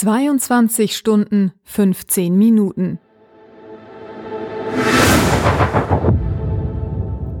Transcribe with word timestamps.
22 0.00 0.96
Stunden 0.96 1.52
15 1.64 2.34
Minuten. 2.34 2.98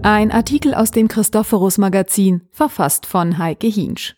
Ein 0.02 0.30
Artikel 0.30 0.74
aus 0.74 0.90
dem 0.90 1.08
Christophorus 1.08 1.78
Magazin, 1.78 2.42
verfasst 2.50 3.06
von 3.06 3.38
Heike 3.38 3.66
Hinsch. 3.66 4.14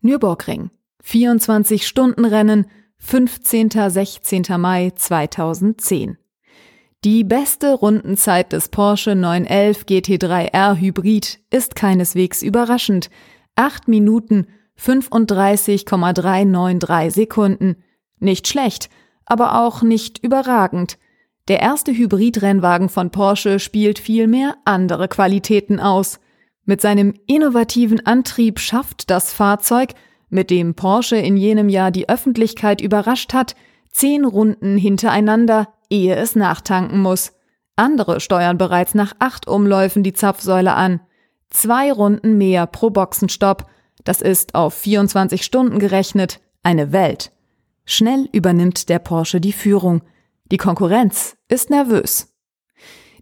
Nürburgring. 0.00 0.70
24 1.02 1.86
Stunden 1.86 2.24
Rennen, 2.24 2.68
15. 3.00 3.68
16. 3.90 4.44
Mai 4.56 4.92
2010. 4.96 6.16
Die 7.04 7.22
beste 7.22 7.74
Rundenzeit 7.74 8.54
des 8.54 8.70
Porsche 8.70 9.14
911 9.14 9.82
GT3R 9.84 10.80
Hybrid 10.80 11.40
ist 11.50 11.74
keineswegs 11.74 12.40
überraschend. 12.40 13.10
8 13.56 13.88
Minuten 13.88 14.46
35,393 14.78 17.12
Sekunden. 17.12 17.76
Nicht 18.18 18.48
schlecht, 18.48 18.88
aber 19.26 19.60
auch 19.60 19.82
nicht 19.82 20.24
überragend. 20.24 20.96
Der 21.48 21.60
erste 21.60 21.92
Hybridrennwagen 21.92 22.88
von 22.88 23.10
Porsche 23.10 23.58
spielt 23.58 23.98
vielmehr 23.98 24.56
andere 24.64 25.08
Qualitäten 25.08 25.80
aus. 25.80 26.20
Mit 26.64 26.80
seinem 26.80 27.14
innovativen 27.26 28.04
Antrieb 28.04 28.60
schafft 28.60 29.10
das 29.10 29.32
Fahrzeug, 29.32 29.94
mit 30.28 30.50
dem 30.50 30.74
Porsche 30.74 31.16
in 31.16 31.38
jenem 31.38 31.70
Jahr 31.70 31.90
die 31.90 32.08
Öffentlichkeit 32.08 32.82
überrascht 32.82 33.32
hat, 33.32 33.56
zehn 33.90 34.26
Runden 34.26 34.76
hintereinander, 34.76 35.68
ehe 35.88 36.14
es 36.14 36.36
nachtanken 36.36 37.00
muss. 37.00 37.32
Andere 37.76 38.20
steuern 38.20 38.58
bereits 38.58 38.94
nach 38.94 39.14
acht 39.18 39.48
Umläufen 39.48 40.02
die 40.02 40.12
Zapfsäule 40.12 40.74
an. 40.74 41.00
Zwei 41.48 41.90
Runden 41.90 42.36
mehr 42.36 42.66
pro 42.66 42.90
Boxenstopp 42.90 43.64
das 44.04 44.20
ist 44.20 44.54
auf 44.54 44.74
24 44.74 45.44
Stunden 45.44 45.78
gerechnet 45.78 46.40
eine 46.62 46.92
Welt. 46.92 47.32
Schnell 47.84 48.28
übernimmt 48.32 48.88
der 48.88 48.98
Porsche 48.98 49.40
die 49.40 49.52
Führung. 49.52 50.02
Die 50.50 50.56
Konkurrenz 50.56 51.36
ist 51.48 51.70
nervös. 51.70 52.34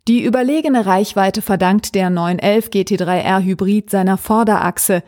Die 0.08 0.22
überlegene 0.22 0.86
Reichweite 0.86 1.42
verdankt 1.42 1.94
der 1.94 2.10
911 2.10 2.68
GT3R 2.68 3.42
Hybrid 3.42 3.90
seiner 3.90 4.16
Vorderachse. 4.16 5.02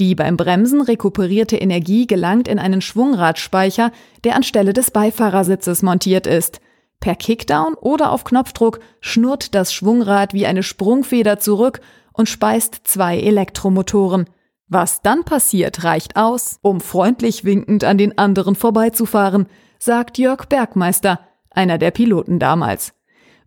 Die 0.00 0.14
beim 0.14 0.36
Bremsen 0.36 0.80
rekuperierte 0.80 1.56
Energie 1.56 2.06
gelangt 2.06 2.48
in 2.48 2.58
einen 2.58 2.80
Schwungradspeicher, 2.80 3.92
der 4.24 4.34
anstelle 4.34 4.72
des 4.72 4.90
Beifahrersitzes 4.90 5.82
montiert 5.82 6.26
ist. 6.26 6.60
Per 7.00 7.14
Kickdown 7.14 7.74
oder 7.74 8.10
auf 8.10 8.24
Knopfdruck 8.24 8.80
schnurrt 9.00 9.54
das 9.54 9.72
Schwungrad 9.72 10.34
wie 10.34 10.46
eine 10.46 10.62
Sprungfeder 10.62 11.38
zurück 11.38 11.80
und 12.12 12.28
speist 12.28 12.80
zwei 12.84 13.18
Elektromotoren. 13.18 14.26
Was 14.72 15.02
dann 15.02 15.24
passiert, 15.24 15.82
reicht 15.82 16.14
aus, 16.14 16.60
um 16.62 16.80
freundlich 16.80 17.44
winkend 17.44 17.82
an 17.82 17.98
den 17.98 18.16
anderen 18.18 18.54
vorbeizufahren, 18.54 19.46
sagt 19.80 20.16
Jörg 20.16 20.46
Bergmeister, 20.46 21.18
einer 21.50 21.76
der 21.76 21.90
Piloten 21.90 22.38
damals. 22.38 22.92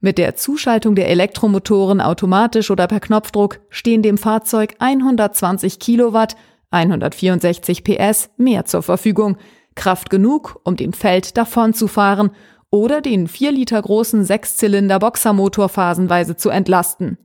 Mit 0.02 0.18
der 0.18 0.36
Zuschaltung 0.36 0.96
der 0.96 1.08
Elektromotoren 1.08 2.02
automatisch 2.02 2.70
oder 2.70 2.88
per 2.88 3.00
Knopfdruck 3.00 3.62
stehen 3.70 4.02
dem 4.02 4.18
Fahrzeug 4.18 4.76
120 4.80 5.80
Kilowatt, 5.80 6.36
164 6.72 7.86
PS 7.86 8.30
mehr 8.36 8.66
zur 8.66 8.84
Verfügung, 8.84 9.38
Kraft 9.76 10.10
genug, 10.10 10.60
um 10.66 10.76
dem 10.76 10.92
Feld 10.92 11.38
davonzufahren 11.38 12.32
oder 12.70 13.00
den 13.00 13.30
4 13.30 13.54
Liter 13.54 13.82
großen 13.82 14.26
Sechszylinder 14.26 15.00
Boxermotor 15.00 15.70
phasenweise 15.70 16.36
zu 16.36 16.50
entlasten. 16.50 17.18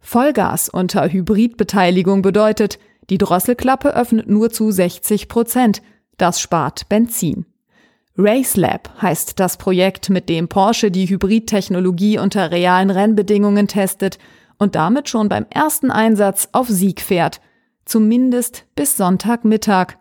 Vollgas 0.00 0.70
unter 0.70 1.12
Hybridbeteiligung 1.12 2.22
bedeutet, 2.22 2.78
die 3.10 3.18
Drosselklappe 3.18 3.94
öffnet 3.94 4.28
nur 4.28 4.50
zu 4.50 4.70
60 4.70 5.28
Prozent. 5.28 5.82
Das 6.16 6.40
spart 6.40 6.88
Benzin. 6.88 7.46
RaceLab 8.16 9.02
heißt 9.02 9.40
das 9.40 9.56
Projekt, 9.56 10.08
mit 10.08 10.28
dem 10.28 10.48
Porsche 10.48 10.90
die 10.90 11.08
Hybridtechnologie 11.08 12.18
unter 12.18 12.50
realen 12.50 12.90
Rennbedingungen 12.90 13.66
testet 13.66 14.18
und 14.58 14.76
damit 14.76 15.08
schon 15.08 15.28
beim 15.28 15.46
ersten 15.50 15.90
Einsatz 15.90 16.48
auf 16.52 16.68
Sieg 16.68 17.00
fährt. 17.00 17.40
Zumindest 17.84 18.66
bis 18.76 18.96
Sonntagmittag. 18.96 19.98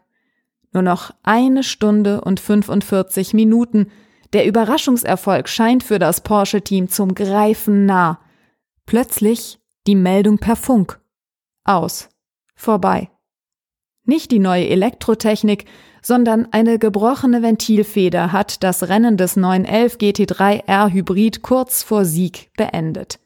Nur 0.72 0.84
noch 0.84 1.12
eine 1.24 1.64
Stunde 1.64 2.22
und 2.22 2.40
45 2.40 3.34
Minuten. 3.34 3.92
Der 4.32 4.46
Überraschungserfolg 4.46 5.50
scheint 5.50 5.84
für 5.84 6.00
das 6.00 6.22
Porsche-Team 6.22 6.90
zum 6.90 7.16
Greifen 7.16 7.86
nah. 7.86 8.20
Plötzlich 8.86 9.60
die 9.88 9.96
Meldung 9.96 10.38
per 10.38 10.56
Funk. 10.56 11.00
Aus 11.66 12.10
vorbei. 12.56 13.10
Nicht 14.06 14.32
die 14.32 14.40
neue 14.40 14.68
Elektrotechnik, 14.68 15.66
sondern 16.02 16.48
eine 16.52 16.78
gebrochene 16.78 17.42
Ventilfeder 17.42 18.34
hat 18.34 18.64
das 18.64 18.90
Rennen 18.90 19.16
des 19.16 19.38
911 19.38 19.96
GT3R 19.96 20.92
Hybrid 20.92 21.42
kurz 21.42 21.84
vor 21.84 22.04
Sieg 22.04 22.52
beendet. 22.58 23.20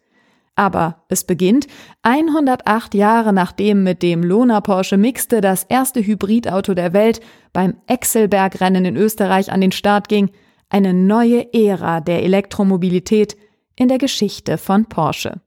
Aber 0.55 1.03
es 1.07 1.23
beginnt 1.23 1.67
108 2.03 2.93
Jahre 2.93 3.33
nachdem 3.33 3.83
mit 3.83 4.01
dem 4.03 4.23
Lohner 4.23 4.61
Porsche 4.61 4.97
Mixte 4.97 5.41
das 5.41 5.63
erste 5.63 6.01
Hybridauto 6.01 6.73
der 6.73 6.94
Welt 6.94 7.21
beim 7.53 7.75
Exelberg-Rennen 7.88 8.85
in 8.85 8.97
Österreich 8.97 9.51
an 9.51 9.61
den 9.61 9.71
Start 9.71 10.09
ging, 10.09 10.31
eine 10.69 10.94
neue 10.94 11.53
Ära 11.53 12.01
der 12.01 12.23
Elektromobilität 12.23 13.38
in 13.75 13.88
der 13.88 13.99
Geschichte 13.99 14.57
von 14.57 14.85
Porsche. 14.85 15.41